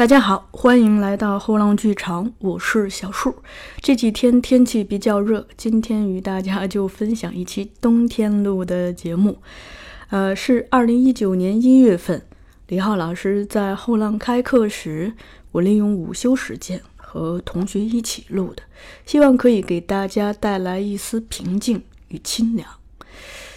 [0.00, 3.34] 大家好，欢迎来到后浪剧场，我是小树。
[3.82, 9.42] 这几天天气比较热，今天与大家就分享一期冬天录的节目。
[10.08, 12.22] 呃，是二零一九年一月份，
[12.68, 15.12] 李浩老师在后浪开课时，
[15.52, 18.62] 我利用午休时间和同学一起录的，
[19.04, 22.66] 希望可以给大家带来一丝平静与清凉。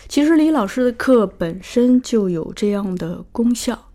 [0.09, 3.92] 其实李老师的课本身就有这样的功效。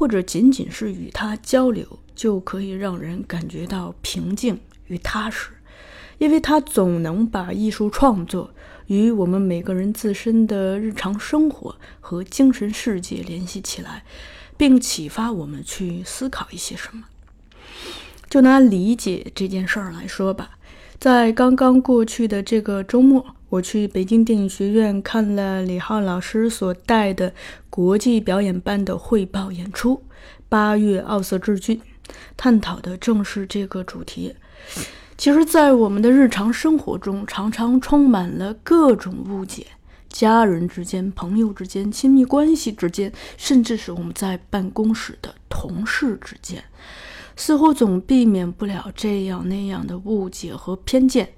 [0.00, 5.50] 或者仅仅是与他交流，就可以让人感觉到平静与踏实，
[6.16, 8.54] 因为他总能把艺术创作
[8.86, 14.02] 与我们每个人自身的日常生活和精神世界联系起来，
[14.56, 17.04] 并启发我们去思考一些什么。
[18.30, 20.52] 就拿理解这件事儿来说吧，
[20.98, 27.34] 在刚刚过去的这个周末，我去北京电影学院看了李浩老师所带的
[27.68, 29.96] 国际表演班的汇报演出
[30.48, 31.76] 《八月奥色治菌》，
[32.36, 34.36] 探讨的正是这个主题。
[35.18, 39.66] 其实，在我们的日常生活中，常常充满了各种误解，
[40.08, 46.62] 家人之间、朋友之间、亲密关系之间，甚至是我们在办公室的同事之间，
[47.34, 51.30] 似乎总避免不了这样那样的误解和偏见。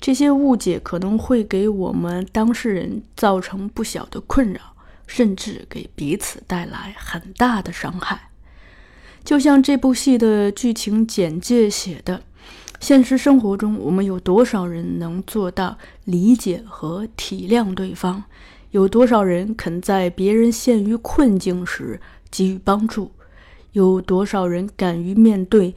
[0.00, 4.60] 这些误解可能会给我们当事人造成不小的困扰，
[5.06, 8.30] 甚至给彼此带来很大的伤害。
[9.22, 12.22] 就像这部戏的剧情简介写的，
[12.80, 18.24] 现实生活中我们有多少人能做到理解和体谅对方？
[18.70, 22.00] 有多少人肯在别人陷于困境时
[22.30, 23.10] 给予帮助？
[23.72, 25.74] 有多少人敢于面对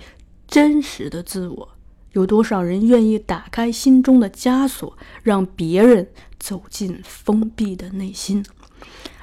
[0.47, 1.69] 真实的自我？
[2.13, 6.07] 有多少人愿意打开心中的枷锁，让别人
[6.40, 8.44] 走进封闭的内心？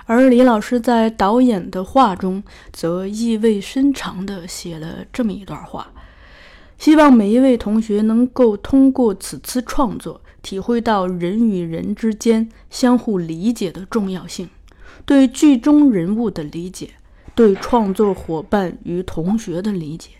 [0.06, 2.42] 而李老师在导演的话中，
[2.72, 5.92] 则意味深长地写了这么一段话：
[6.78, 14.48] 希望每一位同学能够通过此次创作，体会到人与人之间相互理解的重要性，
[15.06, 16.90] 对剧中人物的理解，
[17.36, 20.10] 对创作伙伴与同学的理解。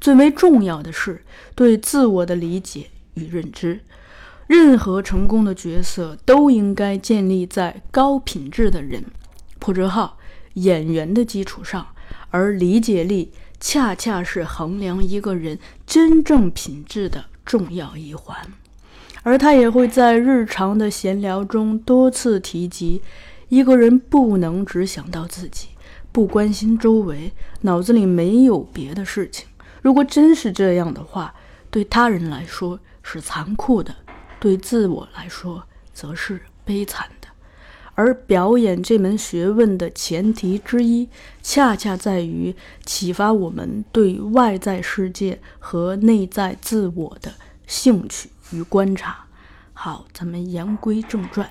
[0.00, 3.80] 最为重要的是对自我的理解与认知。
[4.46, 9.04] 任何成功的角色都应该建立在高品质的人
[9.60, 10.16] （破折号
[10.54, 11.86] 演员）的基础上，
[12.30, 18.36] 而理解力恰恰是衡量一个人真正品质的重要一环。
[19.22, 23.02] 而他也会在日常的闲聊中多次提及，
[23.48, 25.68] 一个人不能只想到自己，
[26.10, 27.32] 不关心周围，
[27.62, 29.46] 脑子里没有别的事情。
[29.82, 31.34] 如果真是这样的话，
[31.70, 33.94] 对他人来说是残酷的，
[34.40, 37.28] 对自我来说则是悲惨的。
[37.94, 41.08] 而表演这门学问的前提之一，
[41.42, 42.54] 恰恰在于
[42.86, 47.32] 启发我们对外在世界和内在自我的
[47.66, 49.26] 兴趣与观察。
[49.72, 51.50] 好，咱们言归正传，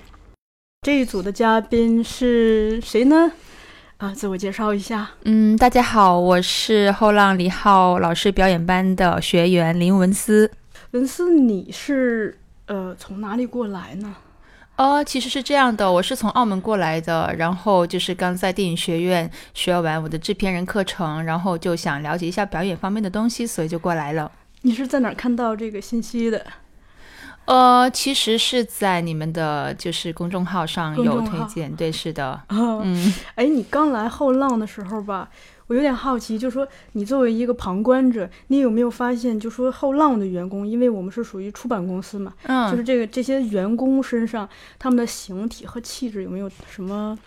[0.82, 3.32] 这一组的嘉宾是谁呢？
[3.98, 5.10] 啊，自我介绍一下。
[5.24, 10.52] 嗯，大家好，我是后浪李浩老师表演班的学员林文思。
[10.92, 12.38] 文思，你是
[12.68, 14.16] 呃从哪里过来呢？
[14.76, 24.32] 呃，其实是这样的，我是从澳门过来的，然后就是刚在电影学院学完我的制片人课程，然后就想了解一下表演方面的东西，所以就过来了。
[24.62, 26.46] 你是在哪儿看到这个信息的？
[27.48, 32.46] 呃，其实是在你们的就是公众号上有推荐，对， 是的，啊，
[32.84, 35.30] 嗯，哎，你刚来后浪的时候吧，
[35.68, 47.18] 我有点好奇，就说你作为一个旁观者，你有没有发现，就说后浪的员工，因为我们是属于出版公司嘛，嗯，就是这个这些员工身上他们的形体和气质有没有什么，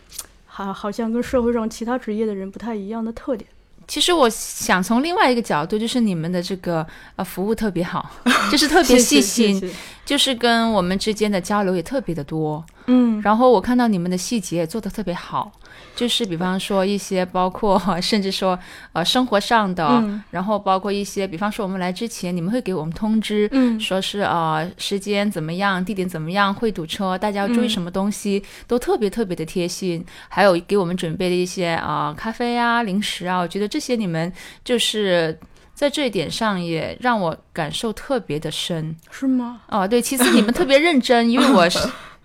[0.44, 3.48] 好好像跟社会上其他职业的人不太一样的特点？
[3.90, 8.08] 其实我想从另外一个角度，就是你们的这个呃服务特别好，
[8.48, 9.60] 就是特别细心，
[10.06, 12.64] 就是跟我们之间的交流也特别的多。
[12.86, 15.50] 嗯，然后我看到你们的细节也做的特别好，
[15.96, 18.58] 就是比方说一些包括 甚至说
[18.92, 30.04] 呃生活上的，嗯然后包括一些比方说我们来之前，你们会给我们通知，嗯说是呃时间怎么样，地点怎么样，会堵车，大家要注意嗯什么东西，都特别特别的贴心。
[30.28, 34.32] 还有给我们准备的一些啊、呃咖啡啊、零食啊，我觉得这些你们
[34.64, 35.38] 就是
[35.74, 38.94] 在这一点上也让我感受特别的深。
[39.10, 39.60] 是吗？
[39.68, 41.78] 哦，对，其次你们特别认真，因为我是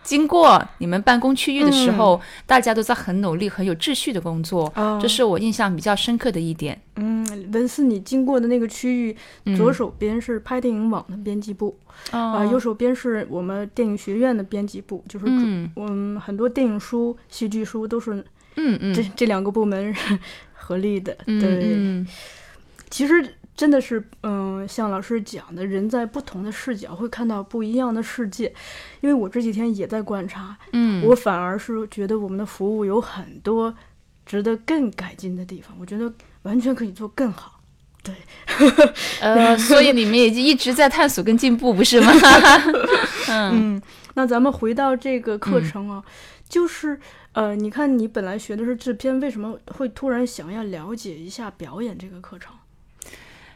[0.06, 5.00] 经过你们办公区域的时候，大家都在很努力、很有秩序的工作，哦。
[5.02, 6.80] 这是我印象比较深刻的一点。
[6.98, 9.58] 嗯，文思，你经过的那个区域，嗯。
[9.58, 11.76] 左手边是拍电影网的编辑部，
[12.12, 18.14] 啊、哦，右手边是我们电影学院的编辑部，就是主嗯嗯，很多电影书、戏剧书都是
[18.58, 18.94] 嗯嗯。
[18.94, 19.94] 这、这两个部门
[20.54, 21.18] 合力的。
[21.26, 22.08] 嗯对，嗯。
[22.92, 28.54] 其实真的是，嗯，像老师讲的，人在不同的视角会看到不一样的世界。
[29.00, 33.74] 因为我这几天也在观察，嗯，我反而是觉得我们的服务有很多
[34.26, 36.12] 值得更改进的地方，我觉得
[36.42, 37.62] 完全可以做更好。
[38.04, 38.14] 对
[39.22, 42.12] 呃，所以你们也一直在探索跟进步，不是吗？
[43.30, 43.82] 嗯嗯，
[44.14, 46.04] 那咱们回到这个课程啊，
[46.48, 47.00] 就是
[47.32, 52.54] 呃，你看你本来学的是制片，为什么会突然想要了解一下表演这个课程？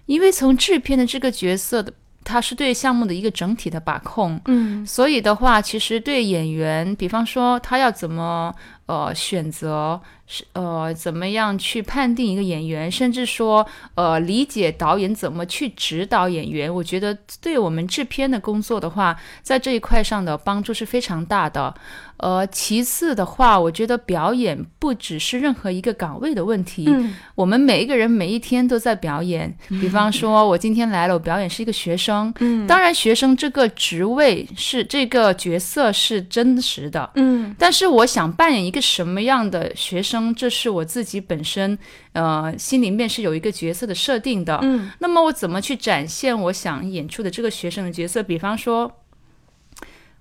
[0.10, 4.84] 因为从制片的这个角色的，他是对项目的一个整体的把控，嗯。
[4.84, 8.52] 所以的话，其实对演员，比方说他要怎么
[8.90, 13.64] 呃选择，是呃怎么样去判定一个演员，甚至说
[13.94, 21.76] 呃理解导演怎么去指导演员，我觉得对我们制片的工作的话，在这一块上的帮助是非常大的。
[22.18, 29.56] 呃，其次的话，我觉得表演不只是任何一个岗位的问题，嗯我们每一个人每一天都在表演。
[29.70, 32.34] 比方说，我今天来了，我表演是一个学生。
[32.40, 41.78] 嗯当然，学生这个职位是这个角色是真实的，嗯但是我想扮演一个什么样的学生，这是我自己本身
[42.14, 44.60] 呃心里面是有一个角色的设定的。
[44.62, 48.22] 嗯那么我怎么去展现我想演出的这个学生的角色？
[48.24, 48.92] 比方说，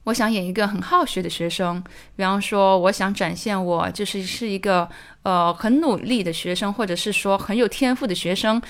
[0.05, 1.83] 我想演一个很好学的学生，
[2.17, 4.89] 比方说，我想展现我就是是一个
[5.23, 8.61] 呃很努力的学生，或者是说很有天赋的学生。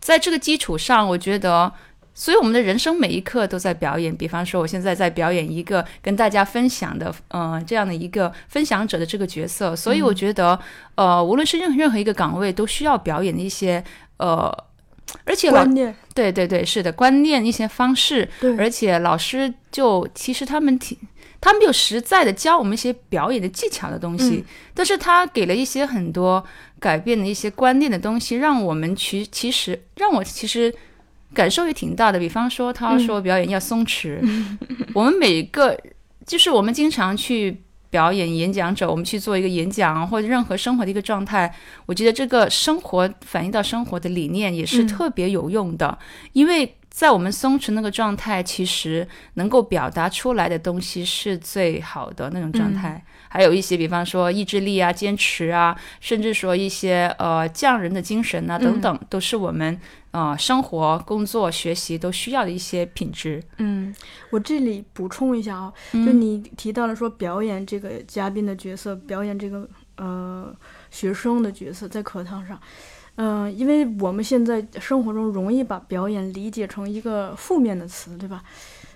[0.00, 1.72] 在这个基础上，我觉得。
[2.18, 4.14] 所以我们的人生每一刻都在表演。
[4.14, 9.76] 比方说，我现在在表演一个跟大家分享的，呃，这样的一个分享者的这个角色。
[9.76, 10.58] 所以我觉得，
[10.96, 13.84] 呃，无论是任任何一个岗位，都需要表演的一些，
[14.16, 14.52] 呃，
[15.24, 20.98] 而且老观念对对对，是的，观念一些方式，对，而且老师就其实他们挺，
[21.40, 24.44] 他们有实在的教我们一些表演的技巧的东西，嗯
[24.74, 26.44] 但是他给了一些很多
[26.80, 30.74] 改变的一些观念的东西，让我们其其实让我其实
[31.34, 32.18] 感受也挺大的。
[32.18, 34.20] 比方说，他说表演要松弛，
[34.94, 35.78] 我们每个
[36.26, 37.62] 就是我们经常去。
[37.90, 41.50] 表演演讲者，我们去做一个演讲或者任何生活的一个状态，
[41.86, 45.98] 我觉得这个生活反映到生活的理念也是嗯特别有用的，
[46.34, 53.02] 因为在我们松弛那个状态，其实能够表达出来的东西是最好的那种状态。
[53.28, 59.78] 还有一些，比方说意志力啊、坚持啊，甚至说一些呃匠人的精神啊等等，都是我们
[60.12, 63.42] 呃生活、工作、学习都需要的一些品质。
[63.58, 63.94] 嗯，
[64.30, 70.54] 我这里补充一下啊，嗯就你提到了说表演这个嘉宾的角色，表演这个呃
[70.90, 72.58] 学生的角色在课堂上，
[73.16, 78.42] 嗯、因为我们现在生活中容易把表演理解成一个负面的词，对吧？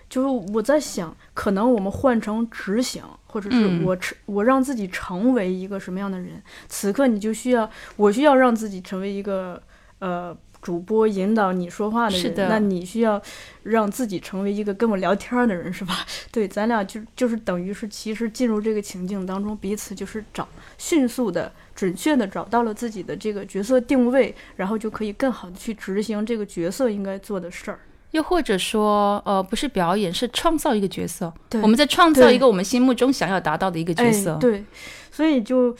[0.08, 3.02] 就是我在想，可能我们换成执行，
[3.32, 9.60] 或者是嗯我成、我让自己成为一个什么样的人，此刻你就需要，我需要让自己成为一个
[10.00, 13.20] 呃主播，引导你说话的人，是的那你需要
[13.64, 15.96] 让自己成为一个跟我聊天儿的人，是吧？
[16.30, 20.46] 对，咱俩就就是等于是，其实进入这个情境当中，彼此就是找
[20.76, 27.80] 迅速的、准确的找到了自己的这个角色定位，然后就可以更好的去执行这个角色应该做的事儿。
[28.12, 31.32] 又或者说，呃，不是表演，是创造一个角色。
[31.50, 34.34] 对我们在创造一个我们心目中想要达到的一个角色。
[34.34, 34.38] 哎。
[34.38, 34.64] 对，
[35.10, 35.76] 所以就，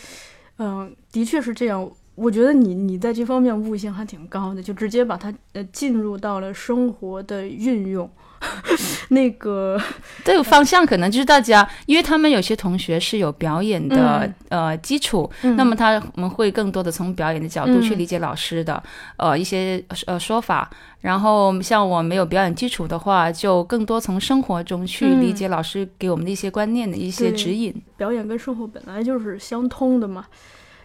[0.59, 1.91] 嗯、的确是这样。
[2.15, 8.11] 我觉得你你在这方面悟性还挺高的，就直接把它呃进入到了生活的运用。
[9.11, 9.81] 那个，
[10.25, 18.83] 这个方向可能就是大家，因为他们有些同学是有表演的、嗯呃基础，嗯那么他们会更多的从表演的角度去嗯理解老师的、
[19.17, 20.69] 呃一些呃说法。
[21.01, 27.75] 然后像我没有表演基础的话，就更多从生活中去嗯理解老师给我们的一些观念的一些指引。
[27.97, 30.25] 表演跟生活本来就是相通的嘛。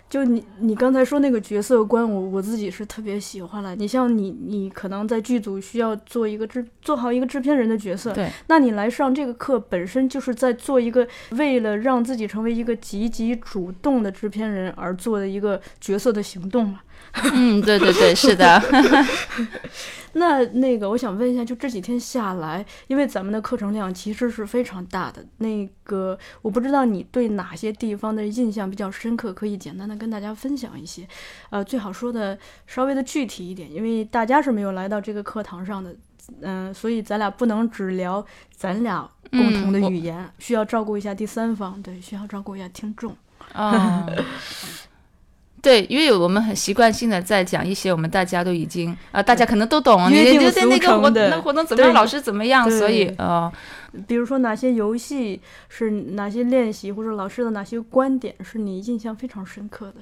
[0.10, 3.76] 就你你刚才说那个角色观，我我自己是特别喜欢了。
[3.76, 16.80] 你像你你可能在剧组需要做一个制做好一个制片人的角色，对，那你来上这个课本身就是在做一个为了让自己成为一个积极主动的制片人而做的一个角色的行动嘛。
[17.34, 18.62] 嗯，对对对，是的，
[20.18, 31.08] 那那个，我想问一下，就这几天下来，因为咱们的课程量其实是非常大的，那个我不知道你对哪些地方的印象比较深刻，可以简单的跟大家分享一些，
[31.50, 35.96] 呃，最好说的稍微的具体一点，因为大家是没有来到这个课堂上的，
[36.42, 43.16] 嗯、所以咱俩不能只聊咱俩共同的语言，需要照顾一下第三方，对，需要照顾一下听众。
[43.54, 44.06] 嗯，
[45.62, 53.52] 对，因为我们很习惯性的在讲一些我们大家都已经啊、大家可能都懂，你约定对对那俗个活成的那活动怎么样，老师怎么样，所以呃，
[54.08, 59.96] 比如说哪些游戏是哪些练习，或者老师的哪些观点是你印象非常深刻的？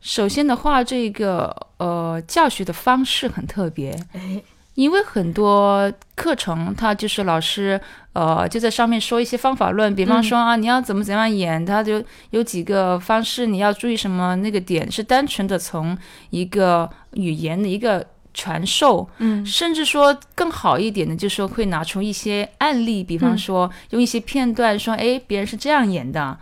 [0.00, 4.42] 首先的话，这个呃教学的方式很特别，哎，
[4.80, 7.78] 因为很多课程它就是老师
[8.14, 15.96] 呃就在上面说一些方法论，比方说啊你要怎么怎样演，它就有几个方式，你要注意什么那个点是单纯的从
[16.30, 26.38] 一个语言的一个传授，嗯甚至说更好一点的，就是说会拿出一些案例，比方嗯说用一些片段说，哎，别人是这样演的。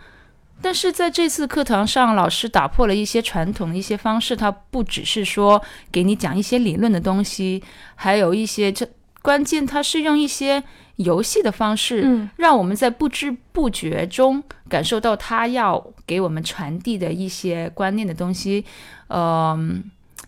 [0.61, 5.61] 但是在这次课堂上，老师打破了一些传统的一些方式，他不只是说
[5.91, 7.63] 给你讲一些理论的东西，
[7.95, 8.87] 还有一些这
[9.21, 10.61] 关键，他是用一些
[10.97, 18.63] 游戏的方式，嗯让我们在不知不觉中感受到他要给我们传递的一些观念的东西。
[19.07, 19.83] 嗯、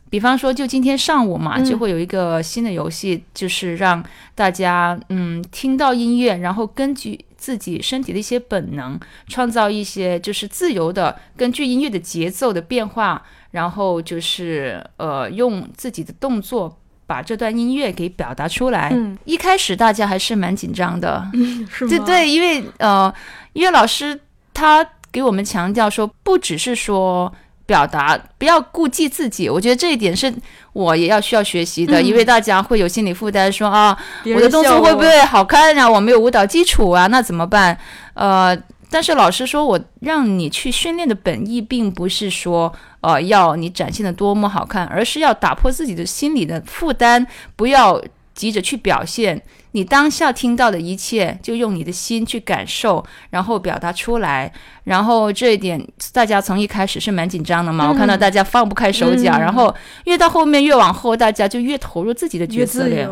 [0.10, 18.92] 比方说，就今天上午嘛，嗯就会有一个新的游戏，就是让大家嗯听到音乐，然后根据自己身体的一些本能，创造一些就是自由的根据音乐的节奏的变化，然后就是呃用自己的动作把这段音乐给表达出来。
[18.94, 21.28] 嗯，一开始大家还是蛮紧张的，
[21.68, 21.90] 是吗？
[21.90, 23.12] 对对，因为呃，
[23.54, 24.20] 音乐老师
[24.54, 27.34] 他给我们强调说，不只是说
[27.72, 29.50] 表达，不要顾忌自己。
[29.50, 30.32] 我觉得这一点是
[30.74, 33.98] 我也要需要学习的，嗯因为大家会有心理负担，说啊，
[34.36, 37.78] 我的动作会不会好看呀、我没有舞蹈基础啊，那怎么办？
[38.14, 38.58] 呃。
[38.94, 47.26] 但是老师说，我让你去训练的本意，并不是说，呃，要你展现的多么好看，而是要打破自己的心理的负担，
[47.56, 48.04] 不要
[48.42, 49.40] 急着去表现，
[49.74, 54.52] 你当下听到的一切，就用你的心去感受，然后表达出来。
[54.86, 55.80] 然后这一点，
[56.12, 59.72] 大家从一开始是蛮紧张的嘛，我看到大家放不开手脚，嗯然后
[60.06, 63.06] 越到后面越往后，大家就越投入自己的角色里。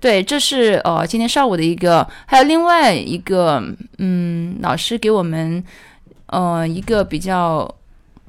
[0.00, 3.62] 对，这是呃今天上午的一个，还有另外一个，
[3.98, 5.62] 嗯，老师给我们
[6.26, 7.72] 呃一个比较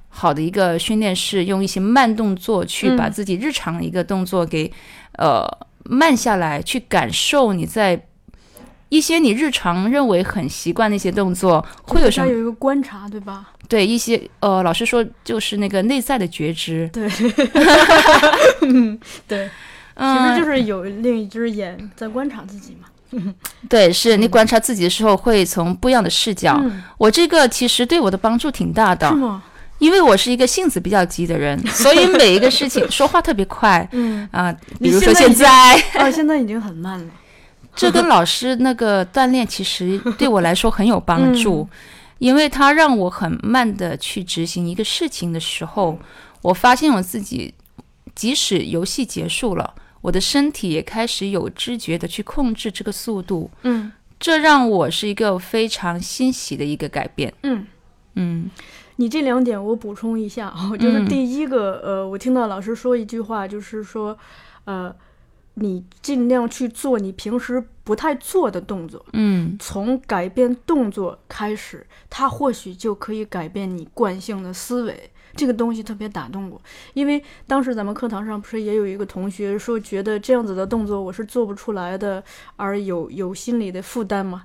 [0.09, 4.71] 好的一个训练是用一些慢动作去嗯把自己日常的一个动作给、
[5.17, 5.47] 呃
[5.85, 8.07] 慢下来，去感受你在
[8.89, 12.27] 一些你日常认为很习惯的一些动作会有什么？
[12.27, 13.50] 有一个观察，对吧？
[13.67, 17.07] 对一些呃老师说就是那个内在的觉知，对，
[19.27, 19.51] 对，其
[19.95, 22.88] 嗯，实就是有另一只眼在观察自己嘛。
[23.69, 26.57] 对，是你观察自己的时候会从不一样的视角。
[26.61, 29.43] 嗯，我这个其实对我的帮助挺大的是，吗？
[29.81, 37.05] 因为我是一个性子比较急的人， 所以每一个事情 说话特别快嗯，啊、你比如说现现在已经在，啊， 现在已经很慢了。
[37.75, 41.77] 这跟老师那个锻炼其实对我来说很有帮助，嗯
[42.19, 45.97] 因为他让我很慢的去执行一个事情的时候，
[46.43, 47.51] 我发现我自己，
[48.13, 57.33] 即使游戏结束了，我的身体也开始有知觉的去控制这个速度，嗯这让我是一个非常欣喜的一个改变。
[57.41, 57.65] 嗯。
[58.15, 58.51] 嗯
[58.98, 64.17] 你这两点我补充一下啊，就是嗯第一个，呃，我听到老师说一句话，就是说，
[64.65, 64.93] 呃，
[65.55, 75.12] 你尽量去做你平时不太做的动作，嗯从改变动作开始，它或许就可以改变你惯性的思维。
[75.33, 76.62] 这个东西特别打动我，
[76.93, 82.21] 因为当时咱们课堂上不是也有一个同学说，觉得这样子的动作我是做不出来的，
[82.57, 84.43] 而有有心理的负担嘛。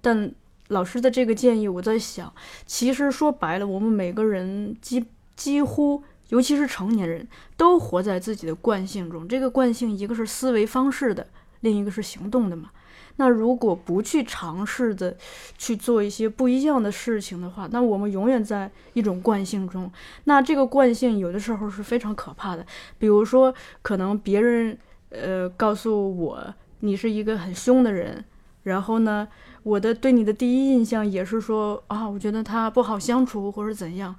[0.00, 0.32] 但
[0.68, 2.32] 老师的这个建议，我在想，
[2.64, 5.04] 其实说白了，我们每个人几
[5.36, 9.28] 几乎，尤其是成年人，都活在自己的惯性中。
[9.28, 11.26] 这个惯性，一个是思维方式的，
[11.60, 12.70] 另一个是行动的嘛。
[13.18, 15.16] 那如果不去尝试的
[15.56, 19.90] 去做一些不一样的事情的话，那我们永远在一种惯性中。
[20.24, 22.66] 那这个惯性有的时候是非常可怕的。
[22.98, 24.76] 比如说，可能别人
[25.08, 28.22] 呃告诉我你是一个很凶的人，
[28.64, 29.26] 然后呢，
[29.66, 34.14] 我的对你的第一印象也是说啊，我觉得他不好相处或者怎样。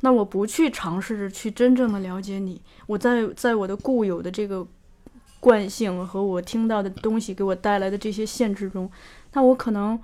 [0.00, 4.66] 那我不去尝试着去真正的了解你，我在在我的固有的这个
[5.38, 8.90] 惯性和我听到的东西给我带来的这些限制中，
[9.34, 10.00] 那我可能，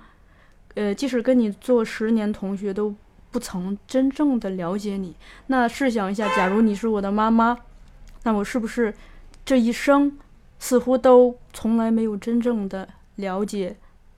[0.75, 2.93] 呃，即使跟你做十年同学，都
[3.31, 5.15] 不曾真正的了解你。
[5.47, 7.57] 那试想一下，假如你是我的妈妈，
[8.25, 8.93] 那我是不是
[9.43, 10.15] 这一生
[10.59, 13.75] 似乎都从来没有真正的了解，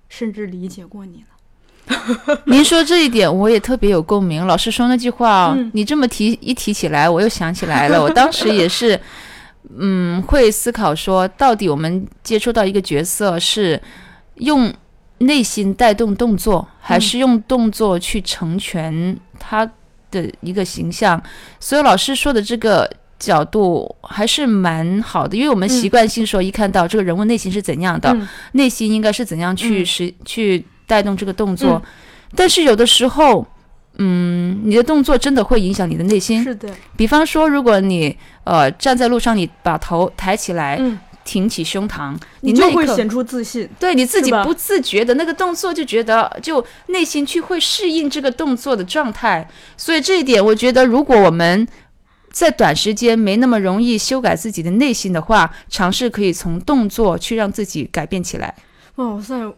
[0.09, 2.37] 甚至理解过你了。
[2.45, 4.45] 您说这一点，我也特别有共鸣。
[4.47, 8.01] 老师说那句话，嗯你这么提一提起来，我又想起来了。
[8.03, 8.99] 我当时也是，
[9.77, 13.79] 嗯，会思考说，到底我们接触到一个角色是
[14.35, 14.73] 用
[15.19, 19.69] 内心带动动作，还是用动作去成全他
[20.09, 21.21] 的一个形象？
[21.59, 22.89] 所以老师说的这个。
[23.17, 31.81] 角度还是蛮好的，因为我们嗯习惯性说，一看到这个人物内心是怎样的，嗯内心应该是怎样去嗯实、去带动这个动作，嗯
[32.35, 33.45] 但是有的时候，
[33.97, 36.43] 嗯，你的动作真的会影响你的内心。
[36.43, 43.69] 是的，比方说，如果你呃站在路上，你把头抬起来，嗯，挺起胸膛，你就会显出自信。
[43.79, 49.47] 对你自己不自觉的那个动作，就觉得就内心去会适应这个动作的状态。
[49.77, 51.65] 所以这一点，我觉得如果我们
[52.35, 58.53] 在短时间没那么容易修改自己的内心的话，尝试可以从动作去让自己改变起来。
[58.95, 59.53] 哇塞，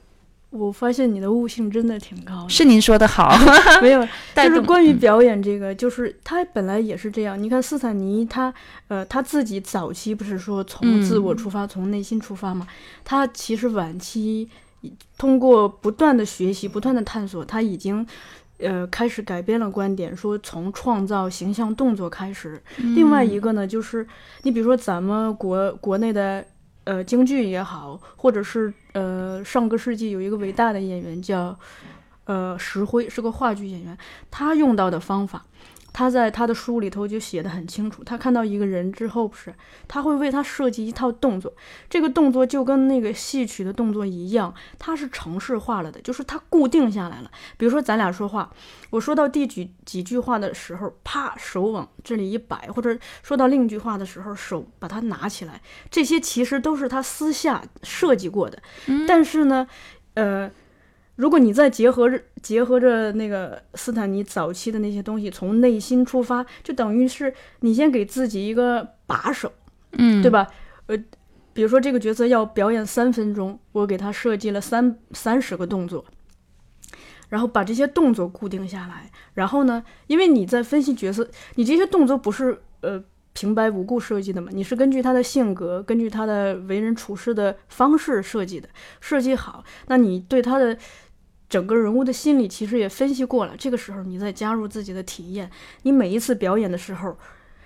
[0.52, 2.50] 我发现你的悟性真的挺高的。
[2.50, 3.36] 是您说的好，
[3.82, 4.08] 没有，
[4.38, 7.42] 就是关于表演这个，就是他本来也是这样。
[7.42, 8.54] 你看斯坦尼他，
[8.90, 12.68] 呃，他自己早期不是说从自我嗯出发，从内心出发嘛？
[13.04, 14.48] 他其实晚期
[15.18, 18.06] 通过不断的学习、不断的探索，他已经。
[18.60, 22.62] 呃，开始改变了观点，说从创造形象动作开始。
[22.78, 24.08] 另外一个呢，就是
[24.44, 26.44] 你比如说咱们国国内的
[26.84, 31.58] 呃京剧也好，或者是呃上个世纪有一个伟大的演员叫
[32.26, 33.98] 呃石辉，是个话剧演员，
[34.32, 35.46] 他用到的方法，
[35.98, 38.04] 他在他的书里头就写的很清楚。
[38.04, 39.52] 他看到一个人之后，不是
[39.88, 41.52] 他会为他设计一套动作，
[41.90, 47.32] 这个动作就跟那个戏曲的动作一样，它是程式化了的，就是它固定下来了。
[47.58, 48.54] 比如说咱俩说话，
[48.92, 58.62] 我说到第几几句话的时候，啪手往这里一摆，或者说到另一句话的时候，手把它拿起来，这些其实都是他私下设计过的。
[59.08, 59.68] 但是呢，
[60.14, 60.52] 呃。
[61.18, 69.52] 如果你再结合着结合着那个斯坦尼早期的那些东西，从内心出发，就等于是你先给自己一个把手，
[69.92, 70.32] 嗯，对？
[70.32, 70.48] 吧？
[70.86, 70.98] 呃，
[71.54, 76.06] 比如说这个角色要表演三分钟，我给他设计了三三十个动作，
[77.30, 79.12] 然后把这些动作固定下来。
[79.34, 88.70] 然后呢，因为你在分析角色，你这些动作不是呃平白无故设计的嘛，你是根据他的性格，根据他的为人处事的方式设计的。
[89.02, 90.78] 设计好，那你对他的
[91.50, 93.56] 整个人物的心理其实也分析过了。
[93.58, 95.50] 这个时候你再加入自己的体验，
[95.84, 97.18] 你每一次表演的时候，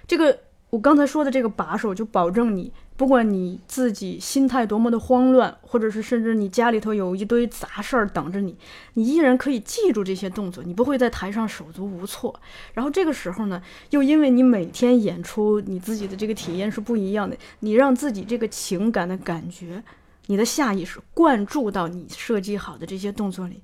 [0.07, 0.39] 这个
[0.69, 8.55] 我刚才说的这个把手就保证你，不管你自己心态多么的慌乱，或者是甚至你家里头有一堆杂事儿等着你，
[8.93, 12.33] 你依然可以记住这些动作，你不会在台上手足无措。
[12.73, 19.83] 然后这个时候呢，又因为你每天演出，你自己的这个体验是不一样的，你让自己这个情感的感觉，
[20.27, 23.61] 你的下意识灌注到你设计好的这些动作里，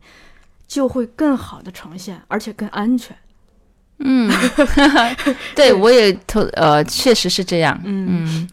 [0.68, 3.16] 就会更好的呈现，而且更安全。
[4.00, 4.30] 嗯，
[5.56, 7.80] 对我也特呃，确实是这样。
[7.84, 8.50] 嗯嗯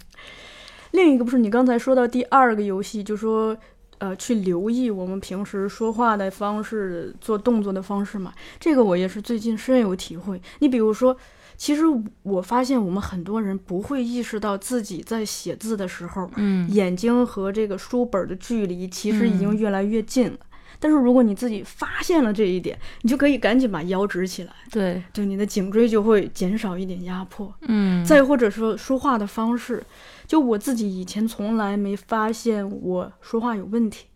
[0.92, 3.56] 另一个不是你刚才说到第二个游戏，就说
[3.98, 8.32] 呃去留意我们平时说话的方式、做动作的方式嘛。
[8.60, 10.40] 这个我也是最近深有体会。
[10.60, 11.14] 你比如说，
[11.56, 11.82] 其实
[12.22, 16.68] 我发现我们很多人不会意识到自己在写字的时候，嗯。
[16.70, 19.38] 眼睛和这个书本的距离其实已嗯。
[19.38, 20.38] 经越来越近了。
[20.80, 27.54] 但是如果你自己发现了这一点，你就可以赶紧把腰直起来，对，对你的颈椎就会减少一点压迫。
[27.62, 29.82] 嗯，再或者说说话的方式，
[30.26, 34.06] 就我自己以前从来没发现我说话有问题，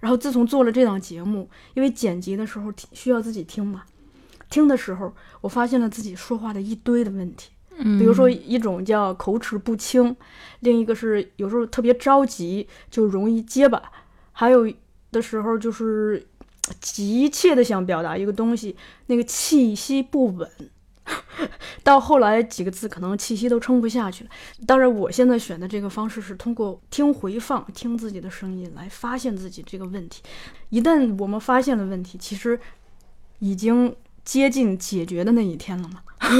[0.00, 3.84] 然后自从做了这档节目，因为剪辑的时候听需要自己听嘛，
[4.50, 10.14] 听的时候我发现了自己说话的一堆的问题，嗯比如说一种叫口齿不清，
[10.60, 13.82] 另一个是有时候特别着急就容易结巴，
[14.32, 14.70] 还有
[15.10, 16.26] 的时候就是
[16.80, 20.50] 急切的想表达一个东西，那个气息不稳。
[21.82, 24.30] 到后来几个字可能气息都撑不下去了。
[24.64, 30.22] 当然，我现在选的这个方式是通过听回放、听自己的声音来发现自己这个问题。
[30.68, 32.60] 一旦我们发现了问题，其实
[33.40, 33.92] 已经
[34.24, 36.00] 接近解决的那一天了吗。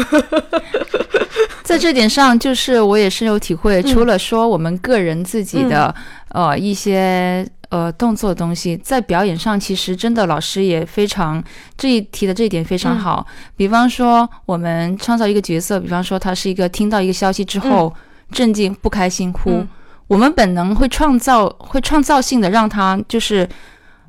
[1.62, 3.80] 在这点上，就是我也深有体会。
[3.80, 5.94] 嗯除了说我们个人自己的、
[6.28, 11.42] 呃一些呃动作的东西，在表演上，其实真的老师也非常
[11.76, 13.24] 这一提的这一点非常好。
[13.56, 17.94] 比方说，我们创造一个角色，比方说他是一个听到一个消息之后、
[18.32, 19.68] 震惊、不开心、哭，嗯
[20.08, 23.48] 我们本能会创造会创造性的让他就是。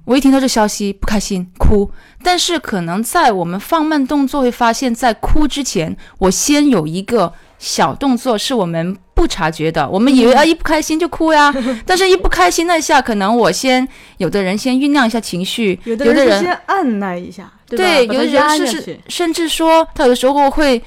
[0.06, 1.92] 我一听到这消息不开心哭，
[2.24, 11.54] 但是可能在我们放慢动作会发现，在哭之前，我先有一个小动作是我们不不察觉的，我们以为啊一不开心就哭呀，
[11.86, 13.88] 但是一不开心那一下，可能我先
[14.18, 17.78] 有的人先酝酿一下情绪，有的人先按耐一下，对？
[17.78, 20.82] 对，有的人是是甚至说他有的时候会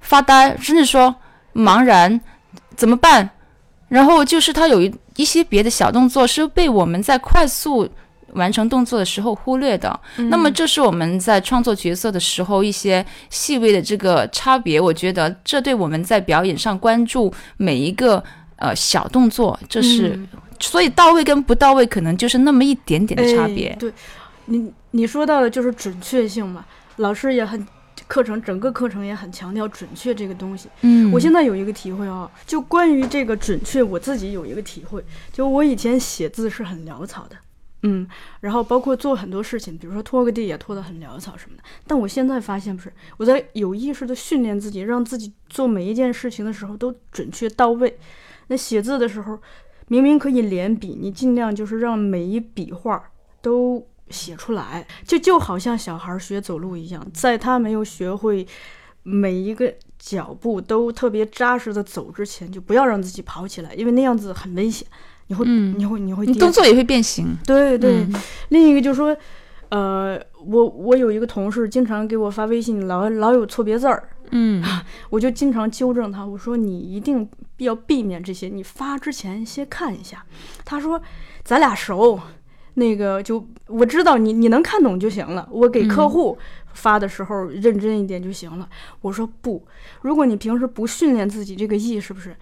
[0.00, 1.14] 发呆，甚至说
[1.52, 2.18] 茫然，
[2.74, 3.28] 怎么办？
[3.88, 7.86] 然后就是他有一一些别的小动作是被我们在快速
[8.34, 9.98] 完成动作的时候忽略的。
[10.30, 14.80] 那么这是我们在创作角色的时候一些细微的这个差别。
[14.80, 18.22] 我觉得这对我们在表演上关注每一个
[18.56, 20.28] 呃小动作，这是、嗯
[20.60, 23.68] 所以到位跟不到位可能就是那么一点点的差别。
[23.68, 23.92] 哎、对，
[24.46, 26.64] 你你说到的就是准确性嘛，
[26.96, 27.66] 老师也很。
[28.06, 30.68] 课程整个课程也很强调准确这个东西。
[30.82, 37.36] 嗯，我现在有一个体会啊，就关于这个准确，我自己有一个体会，就我以前写字是很潦草的，
[37.86, 38.08] 嗯，
[38.40, 41.62] 然后包括做很多事情，比如说拖个地也拖得很潦草什么的。
[41.86, 47.98] 但我现在发现不是，我在有意识的训练自己，让自己做每一件事情的时候都准确到位。
[48.48, 49.38] 那写字的时候，
[49.88, 53.10] 明明可以连笔，你尽量就是让每一笔画
[53.42, 58.46] 都写出来，就就好像小孩学走路一样，在他没有学会
[59.02, 64.88] 每一个脚步都特别扎实的走之前，就不要让自己跑起来，因为那样子很危险，
[65.26, 67.36] 你会，嗯你会，你会你动作也会变形。
[67.46, 68.14] 对对，嗯
[68.50, 69.16] 另一个就是说，
[69.70, 74.62] 呃，我我有一个同事经常给我发微信，老老有错别字儿，嗯
[75.10, 80.24] 我就经常纠正他，我说你一定要避免这些，你发之前先看一下。
[80.64, 81.00] 他说
[81.42, 82.20] 咱俩熟，
[82.74, 86.36] 那个就我知道你你能看懂就行了，我给客户
[86.74, 88.68] 发的时候认真一点就行了。
[89.00, 89.66] 我说不，
[90.02, 92.36] 如果你平时不训练自己这个意，是不是？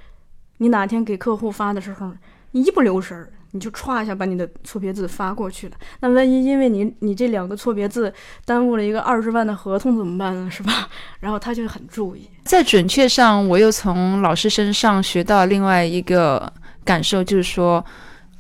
[0.59, 2.14] 你哪天给客户发的时候，你
[2.61, 5.77] 一不留神儿，你就歘一下把你的错别字发过去了。
[6.01, 8.12] 那万一因为你你这两个错别字
[8.45, 10.49] 耽误了一个二十万的合同怎么办呢？
[10.53, 10.88] 是吧？
[11.21, 12.29] 然后他就很注意。
[12.45, 16.53] 在准确上，我又从老师身上学到另外一个
[16.85, 17.85] 感受，就是说，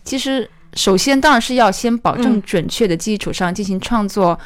[0.04, 4.38] 其实首先当然是要先保证嗯准确的基础上进行创作，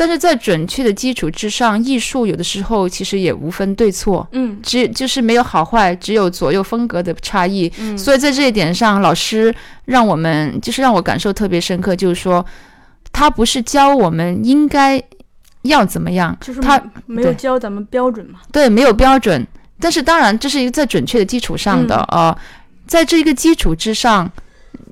[0.00, 4.26] 但是在准确的基础之上，艺术有的时候其实也无分对错。
[4.32, 7.70] 嗯只就是没有好坏，只有左右风格的差异。
[7.78, 12.42] 嗯，所以在这一点上，老师让我们就是让我感受特别深刻，就是说，
[13.12, 14.98] 他不是教我们应该
[15.64, 18.40] 要怎么样，就是他没有教咱们标准嘛。
[18.50, 19.46] 对没有标准。
[19.78, 22.38] 但是当然，这是一个在准确的基础上的，嗯呃，
[22.86, 24.32] 在这一个基础之上。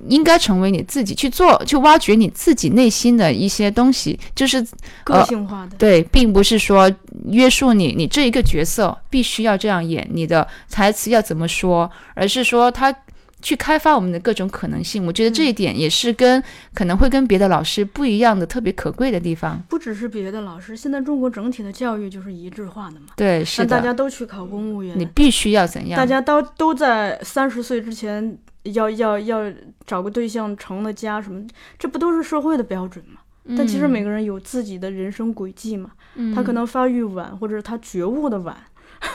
[0.08, 4.64] 应该成为你自己去做，去挖掘你自己内心的一些东西，就是
[5.04, 6.90] 个性化的，对，并不是说
[7.26, 12.94] 约束你，你这一个角色必须要这样演，你的台词要怎么说，而是说他
[13.40, 15.06] 去开发我们的各种可能性。
[15.06, 16.42] 我觉得这一点也是跟
[16.74, 19.62] 可能会跟别的老师不一样的特别可贵的地方。
[19.68, 23.06] 不只是别的老师，现在中国整体的教育就是一致化的嘛。
[23.16, 25.96] 对，是的大家，都去考公务员，你必须要怎样？
[25.96, 28.36] 大家都都在三十岁之前
[28.72, 29.52] 要要要
[29.86, 31.46] 找个对象成了家什么，
[31.78, 33.20] 这不都是社会的标准吗？
[33.56, 38.54] 但其实每个人有自己的人生轨迹嘛，嗯他可能发育晚，或者他觉悟的晚，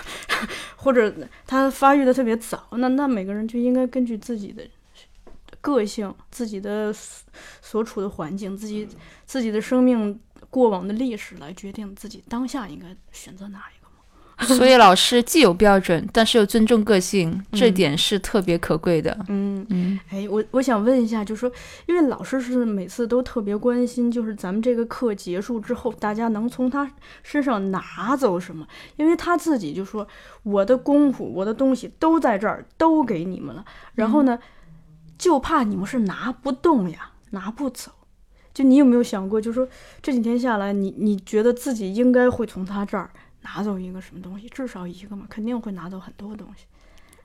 [0.78, 1.14] 或者
[1.46, 4.68] 他发育的特别早，那那每个人就应该根据自己的
[5.62, 7.24] 个性、自己的所
[7.62, 8.88] 所处的环境、自己
[9.26, 13.83] 自己的生命过往的历史来决定自己当下应该选择哪一个。
[14.58, 19.18] 所以老师既有标准，但是又尊重个性，这嗯点是特别可贵的。
[19.30, 21.52] 嗯，嗯哎，我我想问一下，就说，
[21.88, 26.92] 因为老师是每次都特别关心，就是咱们这个课结束之后，大家能从他
[27.24, 28.68] 身上拿走什么？
[28.98, 30.08] 因为他自己就说，
[30.44, 33.64] 我的功夫，我的东西都在这儿，都给你们了。
[33.96, 34.40] 然后呢，
[35.18, 37.92] 就怕你们是拿不动呀，拿不走。
[38.54, 39.68] 就你有没有想过，就是说
[40.00, 43.10] 这几天下来，你你觉得自己应该会从他这儿
[43.44, 44.50] 拿走一个什么东西？
[44.50, 46.66] 至少一个嘛，肯定会拿走很多东西。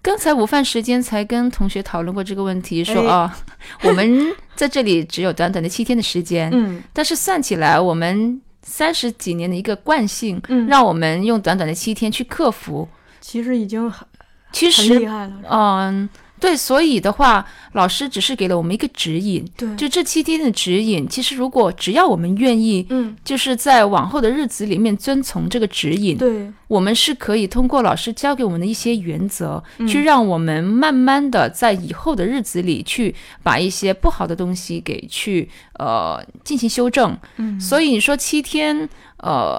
[0.00, 3.38] 刚才午饭时间才跟同学讨论过这个问题，说哎啊，
[3.82, 12.88] 我们在这里只有短短的七天的时间，嗯但是算起来，我们三十几年的一个惯性，嗯，让我们用短短的七天去克服。
[13.20, 14.06] 其实已经很
[14.52, 15.34] 其很厉实，害了。
[15.50, 16.08] 嗯，
[16.40, 21.08] 对，所以的话，老师只是给了我们一个指引，对，就这七天的指引。
[21.08, 29.88] 其实，如果只要我们愿意，嗯，就是在往后的日子里面遵从这个指引，对，我们是可以通过老师教给我们的一些原则，嗯。
[29.88, 35.48] 去让我们慢慢的在以后的日子里去把一些不好的东西给去
[35.78, 37.16] 呃进行修正。
[37.36, 39.58] 嗯，所以你说七天，呃，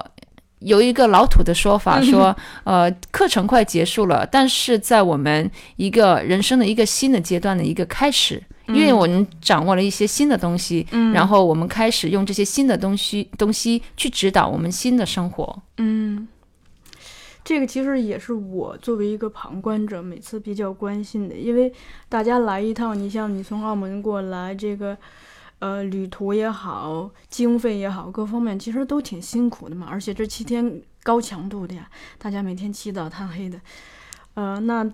[0.59, 15.61] 有一个老土的说法说，呃，课程快结束了，但是在我们一个人生的一个新的阶段的一个开始，因为我们掌握了一些新的东西，嗯，然后我们开始用这些新的东西东西去指导我们新的生活。
[15.77, 16.27] 嗯，
[17.43, 21.71] 这个其实也是我作为一个旁观者每次比较关心的，因为
[22.09, 24.97] 大家来一趟，你像你从澳门过来，这个
[25.59, 29.87] 呃旅途也好，经费也好，各方面其实都挺辛苦的嘛。
[29.89, 33.59] 而且这七天高强度的呀，大家每天起早贪黑的，
[34.33, 34.89] 呃，那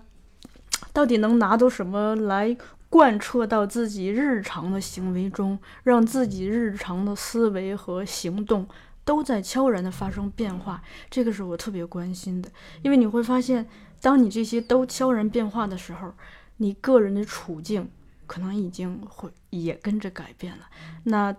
[0.92, 2.56] 到底能拿到什么来
[2.88, 8.68] 贯彻到自己日常的行为中，让自己日常的思维和行动？
[9.04, 12.50] 都在悄然的发生变化，这个是我特别关心的，
[12.82, 13.64] 因为你会发现，
[14.00, 16.12] 当你这些都悄然变化的时候，
[16.56, 17.88] 你个人的处境
[18.26, 20.68] 可能已经会也跟着改变了。
[21.04, 21.34] 那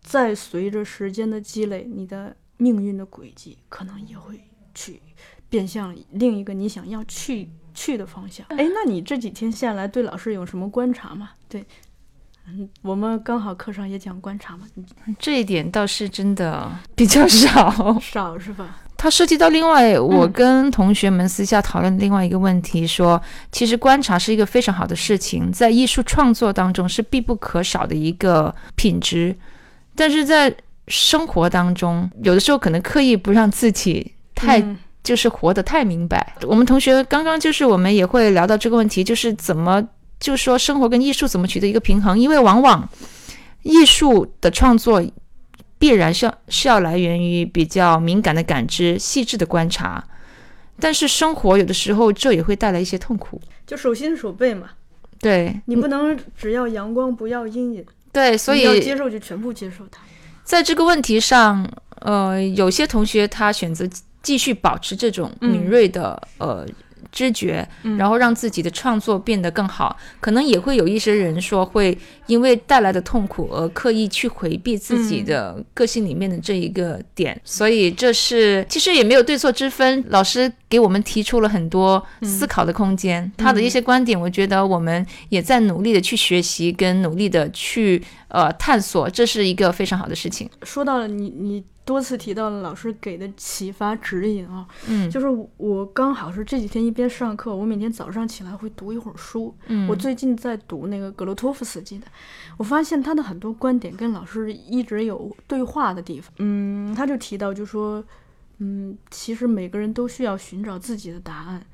[0.00, 4.40] 再随着时间的积累，你的命运的轨迹可能也会
[4.74, 5.00] 去
[5.48, 8.46] 变向另一个你想要去去的方向。
[8.50, 11.30] 哎，那你这几天下来对老师有什么观察吗？
[11.48, 11.64] 对。
[12.50, 14.66] 嗯，我们刚好课上也讲观察嘛，
[15.18, 18.80] 这一点倒是真的比较少， 少是吧？
[18.98, 23.18] 它涉及到另外，我跟同学们私下讨论另外一个问题，说
[23.50, 29.34] 其实观察是一个非常好的事情，在艺术创作当中是必不可少的一个品质，
[29.94, 30.54] 但是在
[30.88, 34.62] 生活当中，有的时候可能刻意不让自己太
[35.02, 36.34] 就是活得太明白。
[36.42, 39.82] 我们同学刚刚就是我们也会聊到这个问题，就是怎么。
[40.20, 42.18] 就是说，生活跟艺术怎么取得一个平衡？
[42.18, 42.88] 因为往往
[43.62, 45.00] 艺术的创作
[45.78, 50.02] 必然是要是要来源于比较敏感的感知、细致的观察，
[50.80, 54.70] 但是生活有的时候这也会带来一些痛苦，就手心手背嘛。
[55.20, 57.84] 对你不能只要阳光不要阴影。
[58.12, 60.02] 对，所以要接受就全部接受它。
[60.44, 61.68] 在这个问题上，
[62.00, 63.88] 呃，有些同学他选择
[64.22, 66.66] 继续保持这种敏锐的呃。
[67.10, 67.66] 知觉，
[67.98, 69.96] 然后让自己的创作变得更好。
[70.20, 77.40] 可能也会有一些人说，会因为带来的痛苦而刻意去回避自己的个性里面的这一个点。
[77.44, 80.04] 所以这是其实也没有对错之分。
[80.08, 90.48] 老师给我们提出了很多思考的空间，他的一些观点，我觉得我们也在努力的去学习，跟努力的去呃探索，这是一个非常好的事情。
[90.62, 91.64] 说到了你你。
[91.88, 102.06] 多次提到了老师给的启发指引啊，嗯，就是我刚好是这几天一边上课，我每天早上起来会读一会儿书，嗯，我最近在读那个格罗托夫斯基的，
[102.58, 108.04] 我发现他的很多观点跟老师一直有对话的地方，嗯，他就提到就说，
[108.58, 111.64] 嗯，其实每个人都需要寻找自己的答案，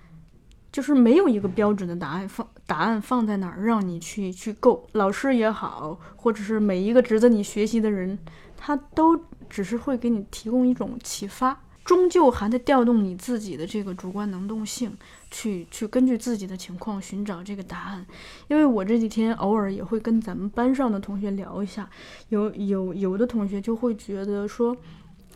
[0.71, 8.17] 就是没有一个标准的答案放答案放在哪儿让你去去够，老师也好，或者是每一个值得你学习的人，
[8.57, 9.21] 他都。
[9.55, 14.93] 只是会给你提供一种启发，终究还得调动你自己的这个主观能动性，
[15.31, 18.05] 去去根据自己的情况寻找这个答案。
[18.49, 21.89] 因为我这几天偶尔也会跟咱们班上的同学聊一下，
[22.31, 24.77] 有有有的同学就会觉得说，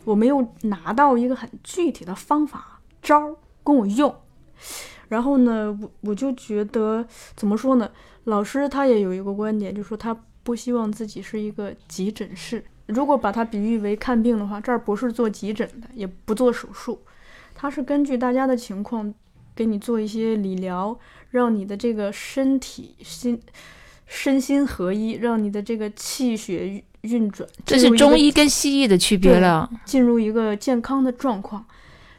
[0.03, 4.13] 我没有拿到一个很具体的方法招跟我用，
[5.07, 7.89] 然后呢，我我就觉得怎么说呢？
[8.25, 12.65] 老师他也有一个观点，就说他不希望自己是一个急诊室。
[12.89, 16.99] 如果把它比喻为看病的话，这儿不是做急诊的，也不做手术，
[17.53, 19.13] 它是根据大家的情况
[19.55, 20.97] 给你做一些理疗，
[21.29, 23.39] 让你的这个身体心
[24.07, 27.47] 身心合一，让你的这个气血运转。
[27.63, 29.69] 这是中医跟西医的区别了。
[29.85, 31.63] 进入一个健康的状况，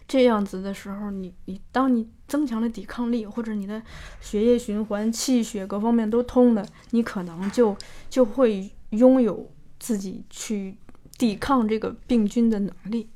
[0.06, 3.82] 这样子的时候，你你当你增强了抵抗力，或者你的
[4.20, 7.76] 血液循环、气血各方面都通了，你可能就
[8.08, 9.50] 就会拥有。
[9.80, 10.76] 自己去
[11.18, 13.08] 抵抗这个病菌的能力，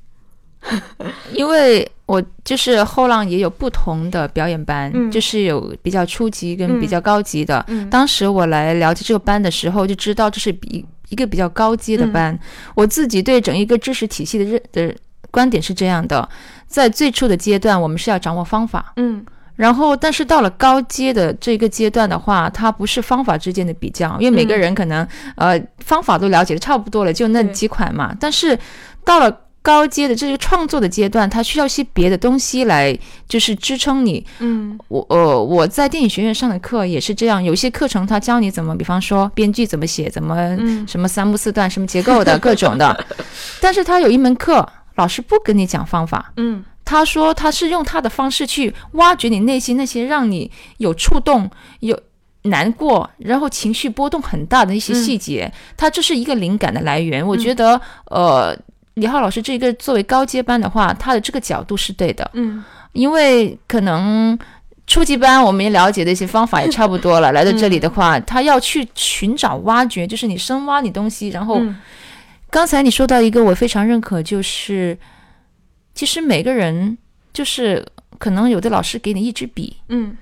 [1.31, 7.65] 因为我就是后浪也有不同的表演班，就是有比较初级跟比较高级的。
[7.89, 12.37] 当时我来了解这个班的时候，就知道这是比一个比较高阶的班。
[12.73, 14.95] 我自己对整一个知识体系的认的
[15.31, 16.27] 观点是这样的：
[16.67, 19.25] 在最初的阶段，我们是要掌握方法，嗯。
[19.55, 28.13] 然后，但是到了高阶的这个阶段的话，它不是方法之间的比较，因为每个人可能呃方法都了解的差不多了，就那几款嘛。
[28.19, 28.57] 但是
[29.05, 32.95] 到了高阶的这个创作的阶段，它需要一些别的东西来
[33.27, 34.23] 就是支撑你。
[34.39, 40.35] 嗯，我呃我在电影学院上的课也是这样，有些课程他教你怎么，比方说编剧怎么写，怎么
[40.85, 43.05] 什么三幕四段什么结构的各种的，
[43.61, 46.33] 但是他有一门课老师不跟你讲方法。
[46.35, 46.63] 嗯。
[46.85, 51.99] 他说他是用他的方式去挖掘你内心那些让你有触动、有
[52.43, 55.51] 难过，然后情绪波动很大的一些细节。
[55.75, 57.25] 他这是一个灵感的来源。
[57.25, 58.55] 我觉得，呃，
[58.93, 62.29] 李浩老师这个作为高阶班的话，他的这个角度是对的。
[62.33, 64.37] 嗯，因为可能
[64.85, 71.29] 初级班我们也了解的一些方法也差不多了，来到这里的话，他要去寻找、挖掘，就是你深挖你东西。
[71.29, 71.59] 然后，
[72.51, 74.95] 刚才你说到一个我非常认可，就是。
[75.95, 76.95] 其实每个人
[77.33, 77.83] 就是
[78.19, 80.15] 可能有的老师给你一支笔，嗯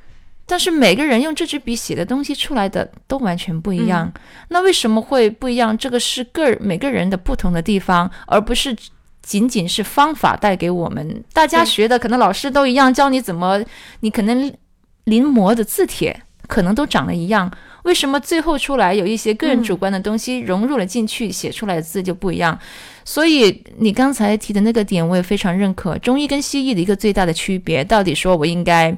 [0.45, 4.11] 但是每个人用这支笔写的东西出来的都完全不一样。
[4.49, 5.75] 那为什么会不一样？
[5.77, 8.75] 这个是个每个人的不同的地方，而不是
[9.21, 11.23] 仅仅是方法带给我们。
[11.31, 13.63] 大家学的可能老师都一样，教你怎么，
[14.01, 14.53] 你可能
[15.05, 17.49] 临摹的字帖可能都长得一样。
[17.83, 22.59] 为什么最后出来有一些个人嗯主观的东西融入了进去，写出来的字就不一样？
[23.05, 25.97] 所以你刚才提的那个点，我也非常认可。
[25.99, 28.95] 中医跟西医的一个最大的区别，到底说我应该，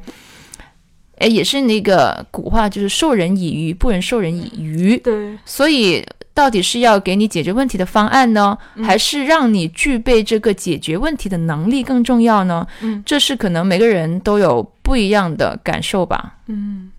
[1.18, 4.98] 哎，也是那个古话，就是授人以鱼，不能授人以渔。
[4.98, 12.68] 对，所以到底是要给你解决问题的方案呢，嗯还是让你具备这个解决问题的能力更重要呢？
[12.82, 16.36] 嗯这是可能每个人都有不一样的感受吧。
[16.48, 16.92] 嗯，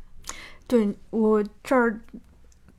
[0.66, 2.00] 对我这儿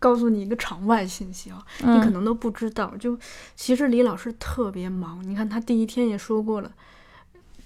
[0.08, 3.20] 告诉你一个场外信息啊，你可嗯能都不知道，就
[3.58, 6.72] 其实李老师特别忙，你看他第一天也说过了，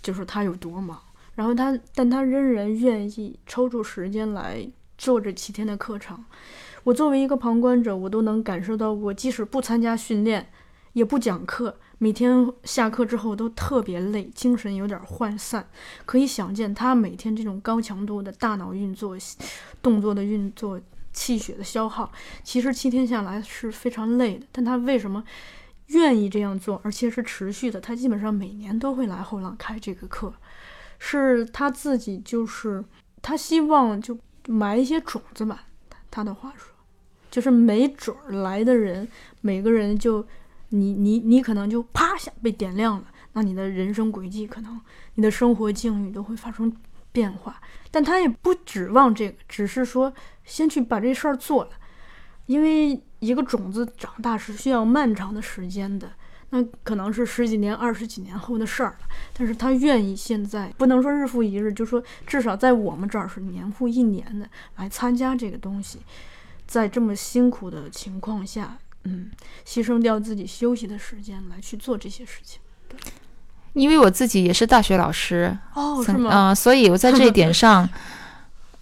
[0.01, 0.99] 就是他有多忙，
[1.36, 6.17] 然后他但他仍然愿意抽出时间来做这七天的课程。
[6.84, 10.49] 我作为一个旁观者，我都能感受到，我即使不参加训练，
[10.93, 15.69] 也不讲课，每天下课之后都特别累，精神有点涣散。
[16.08, 19.15] 可以想见，他每天这种高强度的大脑运作、
[19.80, 20.82] 动作的运作、
[21.13, 22.12] 气血的消耗，
[22.43, 24.45] 其实七天下来是非常累的。
[24.52, 25.24] 但他为什么
[25.88, 27.80] 愿意这样做，而且是持续的？
[27.82, 30.34] 他基本上每年都会来后浪开这个课，
[31.00, 32.84] 是他自己就是
[33.21, 35.65] 他希望就埋一些种子吧。
[36.10, 36.74] 他的话说，
[37.30, 39.08] 就是没准儿来的人，
[39.41, 40.26] 每个人就
[40.69, 44.80] 你你你可能就啪下被点亮了，那你的人生轨迹可能
[45.15, 46.74] 你的生活境遇都会发生
[47.12, 47.62] 变化。
[47.89, 50.13] 但他也不指望这个，只是说
[50.45, 51.71] 先去把这事儿做了，
[52.45, 56.12] 因为一个种子长大是需要漫长的时间的。
[56.54, 66.00] 那可能是十几年、二十几年后的事儿了，但是他愿意现在不能说日复一日，就说至少在我们这儿是年复一年的来参加这个东西，
[66.67, 69.32] 在这么辛苦的情况下，嗯，
[69.65, 72.60] 牺牲掉自己休息的时间来去做这些事情。
[73.73, 76.29] 因为我自己也是大学老师，哦，是曾吗？
[76.31, 77.88] 啊、所以我在这一点 上，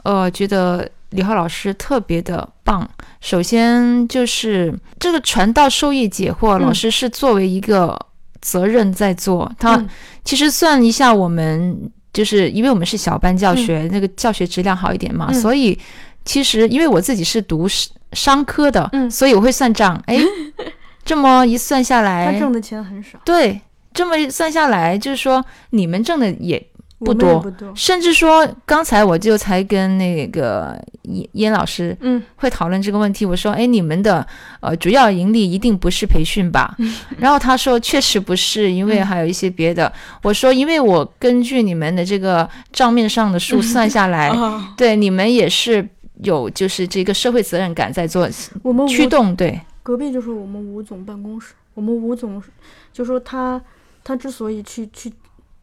[0.04, 2.88] 呃，觉得李浩老师特别的棒。
[3.22, 8.00] 首先就是这个传道授业解惑，嗯老师是作为一个
[8.42, 9.52] 责任在做。
[9.60, 9.90] 他嗯
[10.24, 15.78] 其实算一下，我们就是因为我们是小班教学，那个教学质量好一点嘛，嗯所以
[16.24, 20.02] 其实因为我自己是读商商科的，嗯所以我会算账。
[20.06, 20.18] 哎，
[21.04, 23.60] 这么一算下来他来，挣的钱很少，对，
[23.94, 26.64] 这么算下来，就是说你们挣的也
[27.00, 27.74] 不多不多。
[27.76, 33.26] 甚至说，刚才我就才跟那个燕燕老师嗯会讨论这个问题。
[33.26, 34.26] 我说：“哎，你们的
[34.60, 36.76] 呃主要盈利一定不是培训吧？”
[37.18, 39.92] 然后他说：“确实不是，因为嗯还有一些别的。
[40.24, 45.88] 我说：“因为我根据你们的这个账面上的数算下来，啊， 对你们也是
[46.24, 48.30] 有就是这个社会责任感在做
[48.62, 52.44] 我们驱动，对，隔壁就是我们吴总办公室，我们吴总
[52.92, 53.62] 就说他
[54.10, 55.14] 他之所以去去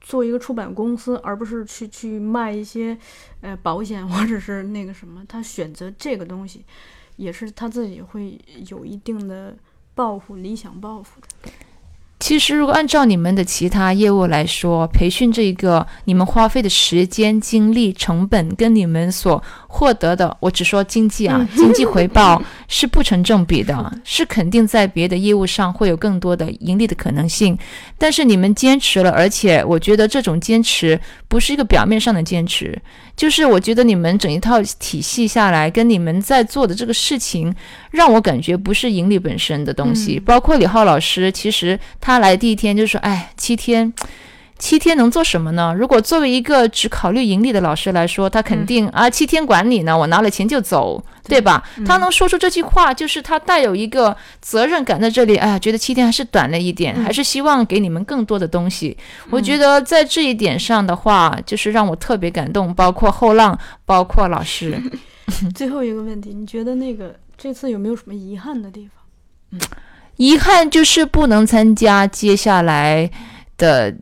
[0.00, 2.96] 做一个出版公司，而不是去去卖一些
[3.40, 6.64] 呃保险或者是那个什么，他选择这个东西，
[7.16, 9.56] 也是他自己会有一定的
[9.96, 11.50] 抱负、理想抱负的。
[12.18, 27.56] 其实，如果按照你们的其他业务来说，培训这一个你们花费的时间、精力、成本，跟你们所获得的，我只说经济啊，经济回报 是不成正比的，是肯定在别的业务上会有更多的盈利的可能性。
[27.98, 30.98] 但是你们坚持了，而且我觉得这种坚持
[31.28, 32.80] 不是一个表面上的坚持，
[33.16, 37.54] 就是我觉得你们整一套体系下来，跟你们在做的这个事情，
[37.90, 40.18] 让我感觉不是盈利本身的东西。
[40.18, 43.92] 嗯包括李浩老师，其实他来第一天就说：“哎，七天。”
[44.58, 45.74] 七天能做什么呢？
[45.78, 51.62] 如果作为一个只考虑盈利的老师来说，他肯定、啊，七天管你呢，我拿了钱就走，对吧？
[51.84, 55.36] 他能说出这句话，就是他带有一个责任感在这里。
[55.36, 58.96] 哎呀，觉得七天还是短了一点，嗯还是希望给你们更多的东西。
[59.30, 64.80] 我觉得在这一点上的话，就是让我特别感动，包括后浪，包括老师。
[65.54, 69.60] 最后一个问题，你觉得那个这次有没有什么遗憾的地方？
[70.16, 73.10] 遗憾就是不能参加接下来
[73.58, 73.94] 的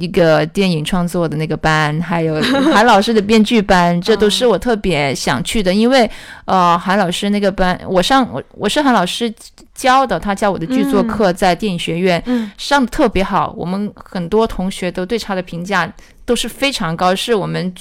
[0.00, 2.40] 一个电影创作的那个班，还有
[2.72, 5.72] 韩老师的编剧班，这都是我特别想去的。
[5.72, 6.08] 因为
[6.44, 9.32] 呃，韩老师那个班，我上我我是韩老师
[9.74, 15.90] 教的，他教我的剧作课在电影学院、嗯上的特别好，我们很多同学都对他的评价
[16.24, 17.72] 都是非常高，是我们。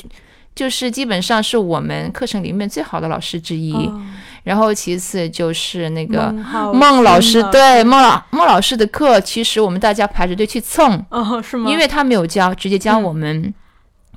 [0.57, 4.01] 就是基本上是我们课程里面最好的老师之一，哦
[4.43, 6.33] 然后其次就是那个
[6.73, 11.69] 孟老师，对孟老孟老师的课，其实我们大家排着队去蹭，哦，是吗？
[11.69, 13.53] 因为他没有教，直接教嗯我们。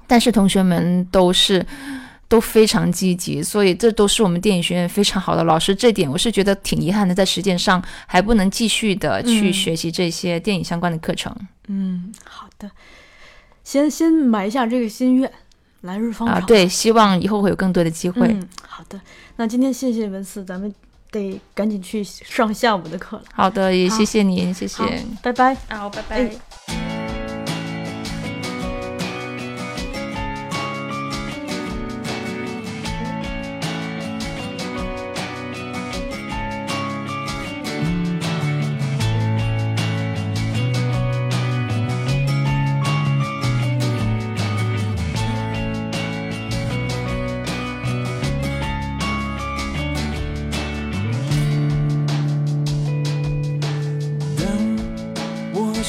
[0.06, 1.64] 但是同学们都是
[2.26, 5.74] 都非常积极，所以这都是我们电影学院非常好的老师。
[5.74, 11.34] 这点我是觉得挺遗憾的，在实践上还不能继续的去嗯学习这些电影相关的课程、
[11.66, 12.70] 嗯，好的，
[13.64, 15.30] 先先埋下这个心愿，
[15.82, 16.36] 来日方长。
[16.38, 16.44] 啊。
[16.46, 18.26] 对，希望以后会有更多的机会。
[18.28, 19.00] 嗯，好的。
[19.36, 20.72] 那今天谢谢文思，咱们
[21.10, 23.22] 得赶紧去上下午的课了。
[23.32, 24.88] 好的，也谢谢您，谢谢好。，
[25.22, 25.56] 拜拜。
[25.68, 26.30] 好，拜哎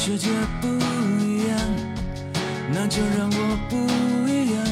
[0.04, 0.30] 世界
[0.60, 0.68] 不
[1.24, 1.56] 一样，
[2.74, 3.38] 那就让我
[3.70, 3.78] 不
[4.28, 4.66] 一样。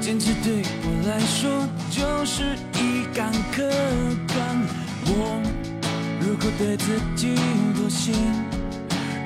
[0.00, 3.62] 坚持对我来说就是一杆客
[4.26, 4.36] 观。
[5.04, 5.40] 我
[6.18, 7.36] 如果对自己
[7.76, 8.10] 妥协，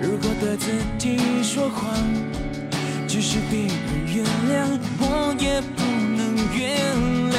[0.03, 1.97] 如果对自己说谎，
[3.09, 3.71] 即使别人
[4.05, 5.83] 原谅，我也不
[6.15, 6.61] 能原
[7.33, 7.39] 谅。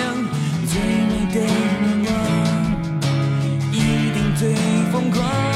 [0.66, 2.12] 最美的愿望。
[3.72, 3.76] 一
[4.16, 4.56] 定最
[4.92, 5.51] 疯狂。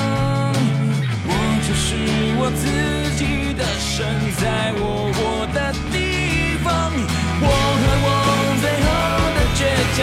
[1.86, 1.94] 是
[2.42, 2.66] 我自
[3.14, 4.02] 己的神，
[4.42, 6.90] 在我活的地方。
[7.38, 8.10] 我和我
[8.58, 8.90] 最后
[9.38, 10.02] 的倔强，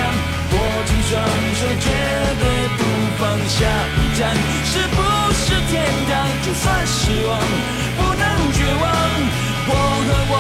[0.55, 0.55] 握
[0.87, 1.19] 紧双
[1.59, 1.91] 手，绝
[2.39, 2.45] 对
[2.79, 2.81] 不
[3.19, 3.67] 放下
[3.99, 4.31] 一站。
[4.71, 5.03] 是不
[5.35, 6.23] 是天堂？
[6.47, 7.35] 就算失望，
[7.99, 8.25] 不能
[8.55, 8.87] 绝望。
[9.67, 9.75] 我
[10.07, 10.35] 和我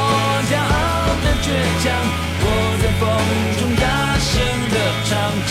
[0.47, 1.51] 骄傲的倔
[1.83, 1.91] 强，
[2.39, 2.47] 我
[2.79, 3.05] 在风
[3.59, 3.85] 中大
[4.31, 4.31] 声
[4.71, 4.77] 的
[5.11, 5.11] 唱，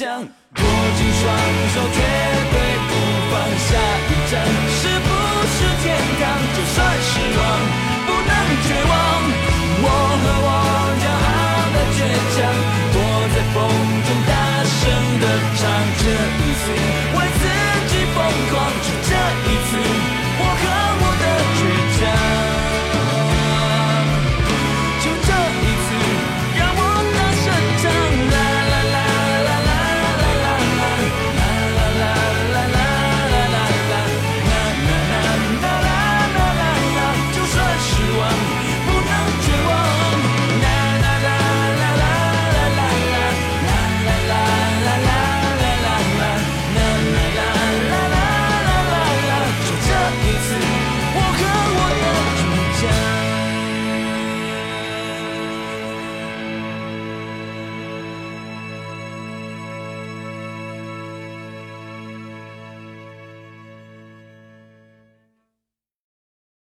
[0.00, 1.26] 握紧双
[1.74, 1.98] 手绝
[2.52, 2.92] 对不
[3.32, 3.70] 放下
[4.06, 4.32] 一站
[4.78, 5.08] 是不
[5.48, 5.86] 是天